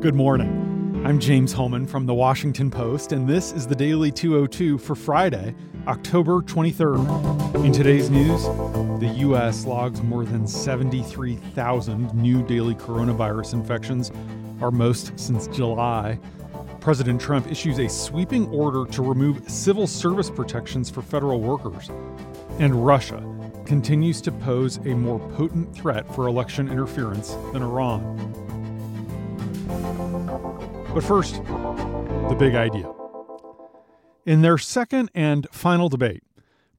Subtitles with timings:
[0.00, 1.02] Good morning.
[1.04, 5.54] I'm James Hohmann from the Washington Post, and this is the Daily 202 for Friday,
[5.86, 7.66] October 23rd.
[7.66, 8.44] In today's news,
[8.98, 9.66] the U.S.
[9.66, 14.10] logs more than 73,000 new daily coronavirus infections,
[14.62, 16.18] our most since July.
[16.80, 21.90] President Trump issues a sweeping order to remove civil service protections for federal workers.
[22.58, 23.22] And Russia
[23.66, 28.49] continues to pose a more potent threat for election interference than Iran.
[30.94, 32.92] But first, the big idea.
[34.26, 36.22] In their second and final debate,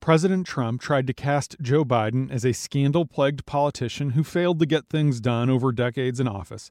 [0.00, 4.66] President Trump tried to cast Joe Biden as a scandal plagued politician who failed to
[4.66, 6.70] get things done over decades in office,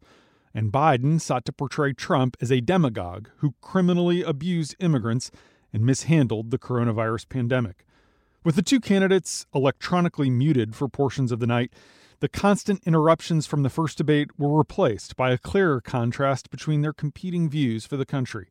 [0.53, 5.31] and Biden sought to portray Trump as a demagogue who criminally abused immigrants
[5.71, 7.85] and mishandled the coronavirus pandemic.
[8.43, 11.71] With the two candidates electronically muted for portions of the night,
[12.19, 16.93] the constant interruptions from the first debate were replaced by a clearer contrast between their
[16.93, 18.47] competing views for the country.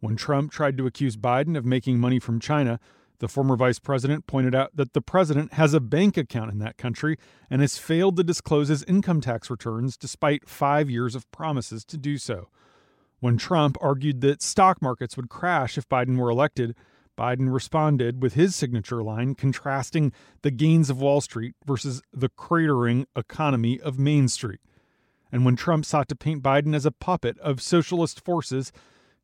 [0.00, 2.78] When Trump tried to accuse Biden of making money from China,
[3.20, 6.76] the former vice president pointed out that the president has a bank account in that
[6.76, 7.16] country
[7.50, 11.96] and has failed to disclose his income tax returns despite five years of promises to
[11.96, 12.48] do so.
[13.20, 16.76] When Trump argued that stock markets would crash if Biden were elected,
[17.18, 23.06] Biden responded with his signature line contrasting the gains of Wall Street versus the cratering
[23.16, 24.60] economy of Main Street.
[25.32, 28.70] And when Trump sought to paint Biden as a puppet of socialist forces,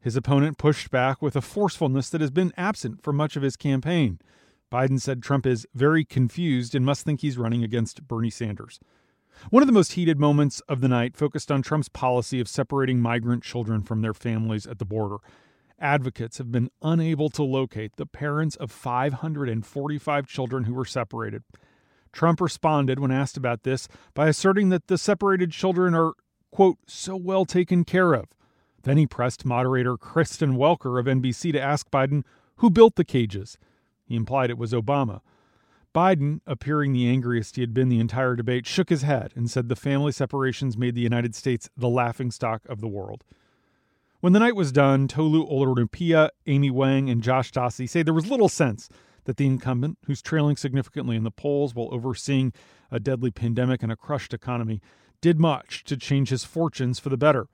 [0.01, 3.57] his opponent pushed back with a forcefulness that has been absent for much of his
[3.57, 4.19] campaign.
[4.73, 8.81] Biden said Trump is very confused and must think he's running against Bernie Sanders.
[9.51, 13.01] One of the most heated moments of the night focused on Trump's policy of separating
[13.01, 15.19] migrant children from their families at the border
[15.79, 21.43] advocates have been unable to locate the parents of 545 children who were separated.
[22.13, 26.13] Trump responded when asked about this by asserting that the separated children are,
[26.51, 28.27] quote, so well taken care of.
[28.83, 32.23] Then he pressed moderator Kristen Welker of NBC to ask Biden
[32.57, 33.59] who built the cages.
[34.05, 35.21] He implied it was Obama.
[35.95, 39.69] Biden, appearing the angriest he had been the entire debate, shook his head and said
[39.69, 43.25] the family separations made the United States the laughingstock of the world.
[44.25, 48.31] When the night was done, Tolu Olorunnipa, Amy Wang, and Josh Dawsey say there was
[48.31, 48.89] little sense
[49.25, 52.55] that the incumbent, who's trailing significantly in the polls while overseeing
[52.91, 54.81] a deadly pandemic and a crushed economy,
[55.21, 57.49] did much to change his fortunes for the better.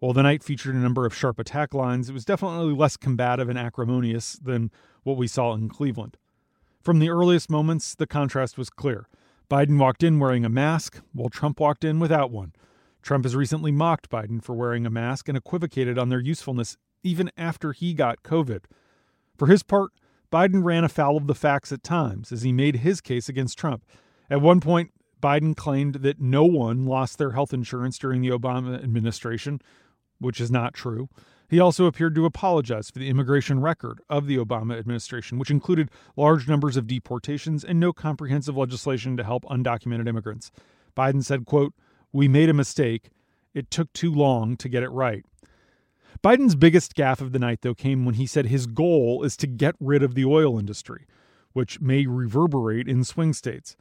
[0.00, 3.48] While the night featured a number of sharp attack lines, it was definitely less combative
[3.48, 4.72] and acrimonious than
[5.04, 6.16] what we saw in Cleveland.
[6.82, 9.06] From the earliest moments, the contrast was clear.
[9.48, 12.54] Biden walked in wearing a mask, while Trump walked in without one.
[13.02, 17.30] Trump has recently mocked Biden for wearing a mask and equivocated on their usefulness even
[17.36, 18.64] after he got COVID.
[19.36, 19.92] For his part,
[20.32, 23.84] Biden ran afoul of the facts at times as he made his case against Trump.
[24.28, 24.92] At one point,
[25.22, 29.60] Biden claimed that no one lost their health insurance during the Obama administration,
[30.18, 31.08] which is not true.
[31.48, 35.90] He also appeared to apologize for the immigration record of the Obama administration, which included
[36.14, 40.50] large numbers of deportations and no comprehensive legislation to help undocumented immigrants.
[40.94, 41.72] Biden said, quote,
[42.12, 43.10] we made a mistake.
[43.54, 45.24] It took too long to get it right.
[46.22, 49.46] Biden's biggest gaffe of the night, though, came when he said his goal is to
[49.46, 51.06] get rid of the oil industry,
[51.52, 53.76] which may reverberate in swing states.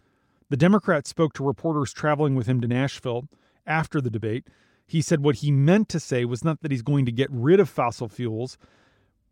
[0.49, 3.27] The Democrat spoke to reporters traveling with him to Nashville
[3.65, 4.47] after the debate.
[4.85, 7.59] He said what he meant to say was not that he's going to get rid
[7.59, 8.57] of fossil fuels,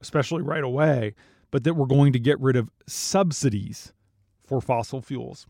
[0.02, 1.16] especially right away,
[1.52, 3.94] but that we're going to get rid of subsidies
[4.44, 5.48] for fossil fuels.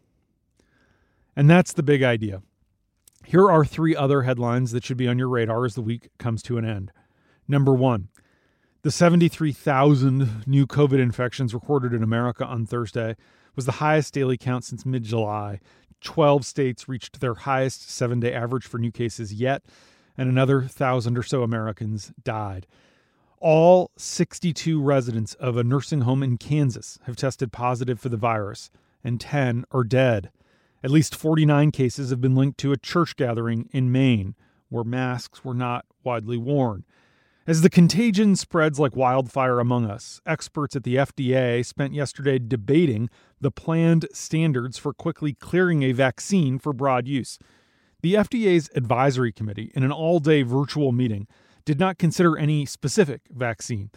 [1.36, 2.44] And that's the big idea.
[3.28, 6.44] Here are three other headlines that should be on your radar as the week comes
[6.44, 6.92] to an end.
[7.48, 8.10] Number one,
[8.84, 13.16] the 73,000 new COVID infections recorded in America on Thursday
[13.56, 15.60] was the highest daily count since mid July.
[16.02, 19.64] 12 states reached their highest seven day average for new cases yet,
[20.16, 22.68] and another thousand or so Americans died.
[23.40, 28.70] All 62 residents of a nursing home in Kansas have tested positive for the virus,
[29.04, 30.30] and 10 are dead.
[30.84, 34.36] At least 49 cases have been linked to a church gathering in Maine
[34.70, 36.86] where masks were not widely worn.
[37.48, 43.08] As the contagion spreads like wildfire among us, experts at the FDA spent yesterday debating
[43.40, 47.38] the planned standards for quickly clearing a vaccine for broad use.
[48.02, 51.28] The FDA's advisory committee, in an all day virtual meeting,
[51.66, 53.92] did not consider any specific vaccine.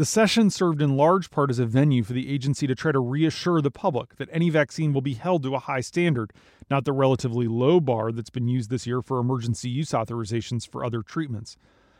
[0.00, 2.98] The session served in large part as a venue for the agency to try to
[2.98, 6.32] reassure the public that any vaccine will be held to a high standard,
[6.70, 10.86] not the relatively low bar that's been used this year for emergency use authorizations for
[10.86, 11.58] other treatments.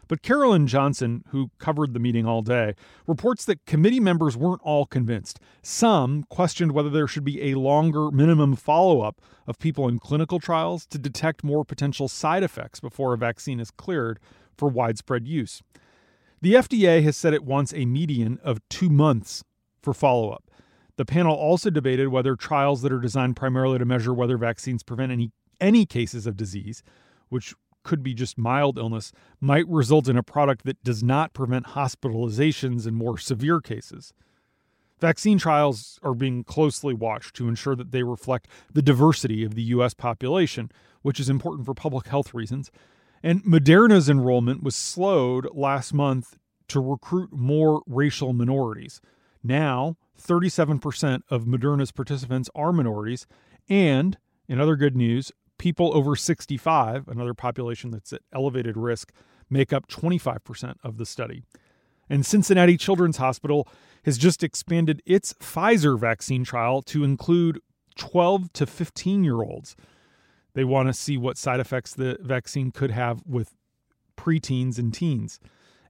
[0.08, 2.74] But Carolyn Johnson, who covered the meeting all day,
[3.06, 5.38] reports that committee members weren't all convinced.
[5.60, 10.40] Some questioned whether there should be a longer minimum follow up of people in clinical
[10.40, 14.18] trials to detect more potential side effects before a vaccine is cleared
[14.56, 15.62] for widespread use.
[16.42, 19.44] The FDA has said it wants a median of two months
[19.82, 20.50] for follow up.
[20.96, 25.12] The panel also debated whether trials that are designed primarily to measure whether vaccines prevent
[25.12, 26.82] any, any cases of disease,
[27.28, 31.68] which could be just mild illness, might result in a product that does not prevent
[31.68, 34.12] hospitalizations in more severe cases.
[34.98, 39.62] Vaccine trials are being closely watched to ensure that they reflect the diversity of the
[39.62, 39.94] U.S.
[39.94, 40.70] population,
[41.00, 42.70] which is important for public health reasons.
[43.22, 46.38] And Moderna's enrollment was slowed last month
[46.68, 49.00] to recruit more racial minorities.
[49.42, 53.26] Now, 37% of Moderna's participants are minorities.
[53.68, 54.18] And,
[54.48, 59.12] in other good news, people over 65, another population that's at elevated risk,
[59.48, 61.42] make up 25% of the study.
[62.08, 63.68] And Cincinnati Children's Hospital
[64.04, 67.60] has just expanded its Pfizer vaccine trial to include
[67.96, 69.76] 12 to 15 year olds.
[70.54, 73.54] They want to see what side effects the vaccine could have with
[74.16, 75.40] preteens and teens.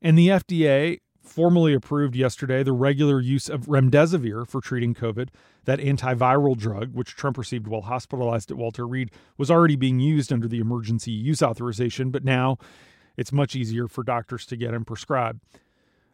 [0.02, 5.28] And the FDA formally approved yesterday the regular use of remdesivir for treating COVID.
[5.64, 10.32] That antiviral drug, which Trump received while hospitalized at Walter Reed, was already being used
[10.32, 12.56] under the emergency use authorization, but now
[13.16, 15.40] it's much easier for doctors to get him prescribed.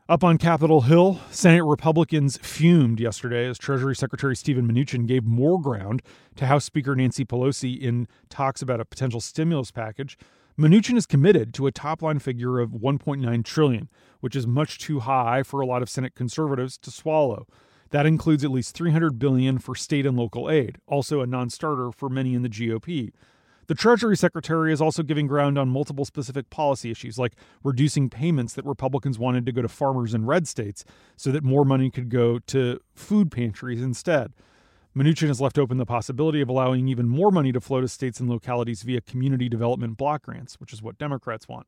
[0.08, 5.61] Up on Capitol Hill, Senate Republicans fumed yesterday as Treasury Secretary Steven Mnuchin gave more
[5.61, 6.00] ground
[6.37, 10.17] to House Speaker Nancy Pelosi in talks about a potential stimulus package.
[10.56, 13.88] Mnuchin is committed to a top-line figure of 1.9 trillion,
[14.20, 17.49] which is much too high for a lot of Senate conservatives to swallow.
[17.91, 22.08] That includes at least 300 billion for state and local aid, also a non-starter for
[22.08, 23.11] many in the GOP.
[23.69, 27.33] The Treasury Secretary is also giving ground on multiple specific policy issues, like
[27.65, 30.85] reducing payments that Republicans wanted to go to farmers in red states
[31.17, 34.33] so that more money could go to food pantries instead.
[34.97, 38.21] Mnuchin has left open the possibility of allowing even more money to flow to states
[38.21, 41.67] and localities via community development block grants, which is what Democrats want.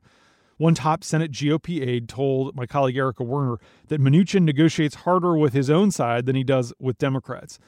[0.57, 3.59] One top Senate GOP aide told my colleague Erica Werner
[3.89, 7.59] that Mnuchin negotiates harder with his own side than he does with Democrats.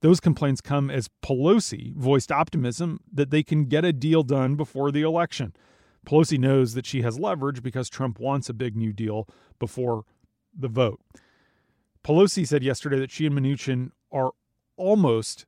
[0.00, 4.90] Those complaints come as Pelosi voiced optimism that they can get a deal done before
[4.90, 5.54] the election.
[6.06, 9.28] Pelosi knows that she has leverage because Trump wants a big new deal
[9.58, 10.04] before
[10.56, 11.00] the vote.
[12.04, 14.30] Pelosi said yesterday that she and Mnuchin are
[14.76, 15.46] almost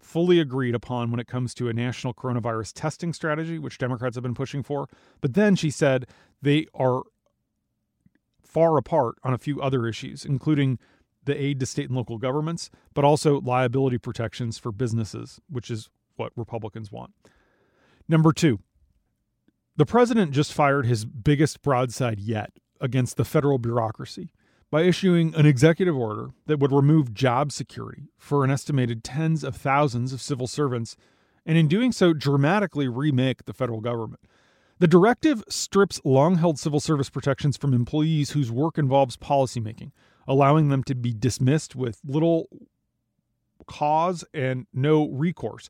[0.00, 4.22] fully agreed upon when it comes to a national coronavirus testing strategy, which Democrats have
[4.22, 4.88] been pushing for.
[5.20, 6.06] But then she said
[6.40, 7.02] they are
[8.42, 10.78] far apart on a few other issues, including
[11.24, 15.88] the aid to state and local governments, but also liability protections for businesses, which is
[16.16, 17.12] what Republicans want.
[18.08, 18.60] Number two,
[19.76, 24.32] the president just fired his biggest broadside yet against the federal bureaucracy
[24.70, 29.54] by issuing an executive order that would remove job security for an estimated tens of
[29.54, 30.96] thousands of civil servants,
[31.46, 34.20] and in doing so, dramatically remake the federal government.
[34.78, 39.92] The directive strips long held civil service protections from employees whose work involves policymaking,
[40.26, 42.48] allowing them to be dismissed with little
[43.66, 45.68] cause and no recourse,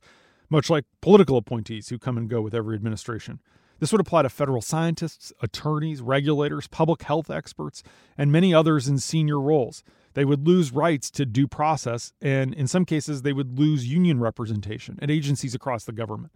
[0.49, 3.39] much like political appointees who come and go with every administration.
[3.79, 7.83] This would apply to federal scientists, attorneys, regulators, public health experts,
[8.17, 9.83] and many others in senior roles.
[10.13, 14.19] They would lose rights to due process, and in some cases, they would lose union
[14.19, 16.31] representation at agencies across the government.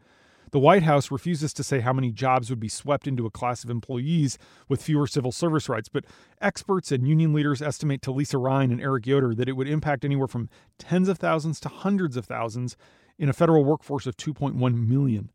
[0.52, 3.64] The White House refuses to say how many jobs would be swept into a class
[3.66, 4.38] of employees
[4.69, 6.06] with fewer civil service rights, but
[6.40, 10.06] experts and union leaders estimate to Lisa Rein and Eric Yoder that it would impact
[10.06, 12.78] anywhere from tens of thousands to hundreds of thousands
[13.19, 15.31] in a federal workforce of 2.1 million.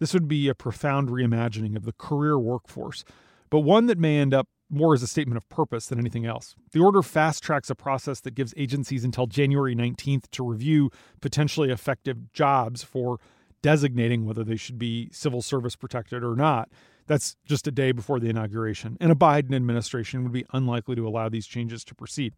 [0.00, 3.04] This would be a profound reimagining of the career workforce,
[3.50, 6.56] but one that may end up more as a statement of purpose than anything else.
[6.72, 10.90] The order fast tracks a process that gives agencies until January 19th to review
[11.20, 13.20] potentially effective jobs for
[13.66, 16.70] designating whether they should be civil service protected or not.
[17.08, 21.08] That's just a day before the inauguration, and a Biden administration would be unlikely to
[21.08, 22.32] allow these changes to proceed.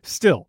[0.00, 0.48] Still,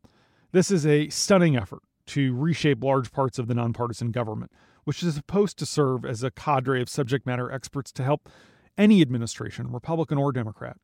[0.54, 4.54] this is a stunning effort to reshape large parts of the nonpartisan government,
[4.86, 8.30] which is supposed to serve as a cadre of subject matter experts to help
[8.78, 10.78] any administration, Republican or Democrat.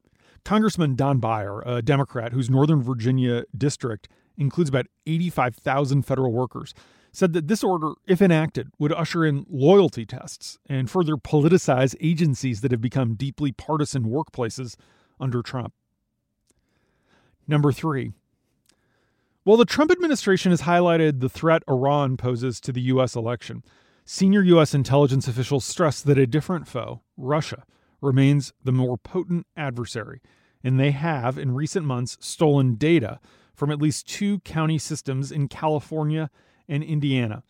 [0.44, 6.74] Congressman Don Beyer, a Democrat whose Northern Virginia district includes about 85,000 federal workers,
[7.18, 12.62] said that this order, if enacted, would usher in loyalty tests and further politicize agencies
[12.62, 14.76] that have become deeply partisan workplaces
[15.20, 15.74] under Trump.
[17.48, 18.12] Number three.
[19.44, 23.16] While the Trump administration has highlighted the threat Iran poses to the U.S.
[23.16, 23.64] election,
[24.06, 24.76] senior U.S.
[24.76, 27.64] intelligence officials stress that a different foe, Russia,
[28.00, 30.22] remains the more potent adversary,
[30.64, 33.20] and they have, in recent months, stolen data
[33.56, 36.30] from at least two county systems in California
[36.68, 37.44] and Indiana.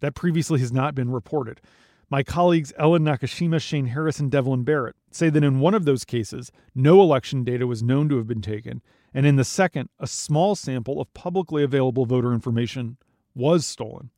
[0.00, 1.60] That previously has not been reported.
[2.08, 6.04] My colleagues Ellen Nakashima, Shane Harris, and Devlin Barrett say that in one of those
[6.04, 8.80] cases, no election data was known to have been taken,
[9.12, 12.96] and in the second, a small sample of publicly available voter information
[13.34, 14.10] was stolen.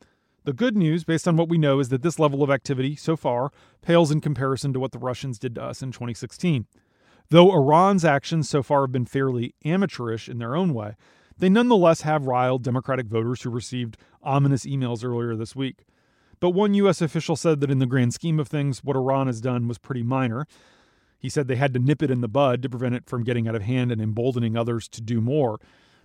[0.44, 3.16] The good news, based on what we know, is that this level of activity so
[3.16, 3.50] far
[3.82, 6.66] pales in comparison to what the Russians did to us in 2016.
[7.30, 10.94] Though Iran's actions so far have been fairly amateurish in their own way,
[11.36, 15.84] they nonetheless have riled Democratic voters who received ominous emails earlier this week.
[16.40, 17.02] But one U.S.
[17.02, 20.02] official said that in the grand scheme of things, what Iran has done was pretty
[20.02, 20.46] minor.
[21.18, 23.48] He said they had to nip it in the bud to prevent it from getting
[23.48, 25.58] out of hand and emboldening others to do more.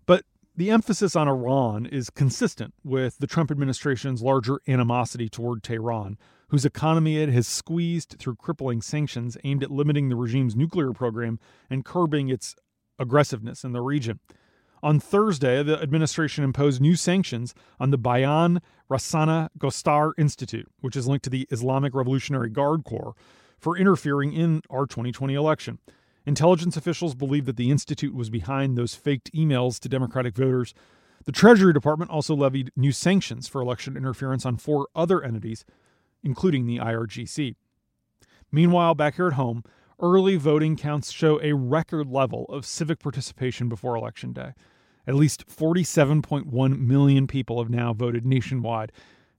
[0.06, 6.18] But the emphasis on Iran is consistent with the Trump administration's larger animosity toward Tehran,
[6.50, 11.40] whose economy it has squeezed through crippling sanctions aimed at limiting the regime's nuclear program
[11.70, 12.56] and curbing its
[13.00, 14.20] aggressiveness in the region.
[14.84, 18.60] On Thursday, the administration imposed new sanctions on the Bayan
[18.92, 23.16] Rasaneh Gostar Institute, which is linked to the Islamic Revolutionary Guard Corps,
[23.58, 25.80] for interfering in our 2020 election.
[26.26, 30.74] Intelligence officials believe that the institute was behind those faked emails to Democratic voters.
[31.24, 35.64] The Treasury Department also levied new sanctions for election interference on four other entities,
[36.24, 37.56] including the IRGC.
[38.52, 39.64] Meanwhile, back here at home,
[40.02, 44.52] early voting counts show a record level of civic participation before Election Day.
[45.06, 48.92] At least 47.1 million people have now voted nationwide.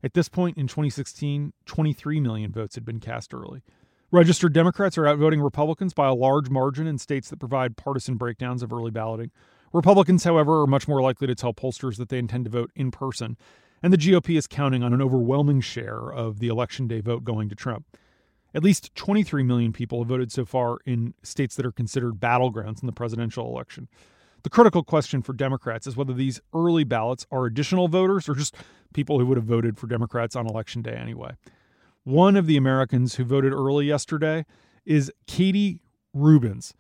[0.03, 3.63] At this point in 2016, 23 million votes had been cast early.
[4.11, 8.63] Registered Democrats are outvoting Republicans by a large margin in states that provide partisan breakdowns
[8.63, 9.31] of early balloting.
[9.73, 12.91] Republicans, however, are much more likely to tell pollsters that they intend to vote in
[12.91, 13.37] person,
[13.83, 17.49] and the GOP is counting on an overwhelming share of the election day vote going
[17.49, 17.87] to Trump.
[18.55, 22.83] At least 23 million people have voted so far in states that are considered battlegrounds
[22.83, 23.89] in the presidential election.
[24.45, 28.55] The critical question for Democrats is whether these early ballots are additional voters or just
[28.93, 31.31] people who would have voted for Democrats on election day anyway.
[32.05, 34.45] One of the Americans who voted early yesterday
[34.85, 35.81] is Katie
[36.15, 36.75] Rubins.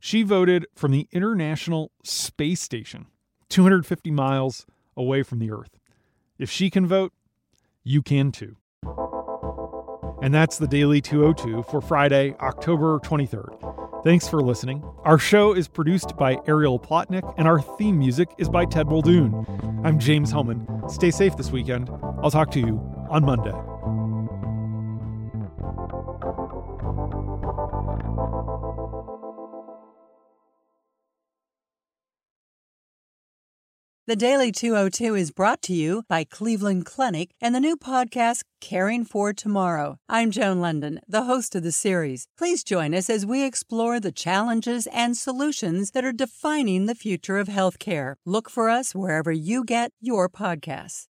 [0.00, 3.06] She voted from the International Space Station,
[3.48, 4.66] 250 miles
[4.96, 5.78] away from the Earth.
[6.36, 7.12] If she can vote,
[7.84, 8.56] you can too.
[10.20, 13.83] And that's the Daily 202 for Friday, October 23rd.
[14.04, 14.84] Thanks for listening.
[15.04, 19.46] Our show is produced by Ariel Plotnick, and our theme music is by Ted Muldoon.
[19.82, 20.68] I'm James Hohmann.
[20.90, 21.88] Stay safe this weekend.
[22.22, 23.54] I'll talk to you on Monday.
[34.06, 39.06] The Daily 202 is brought to you by Cleveland Clinic and the new podcast Caring
[39.06, 39.96] for Tomorrow.
[40.10, 42.26] I'm Joan London, the host of the series.
[42.36, 47.38] Please join us as we explore the challenges and solutions that are defining the future
[47.38, 48.16] of healthcare.
[48.26, 51.06] Look for us wherever you get your podcasts.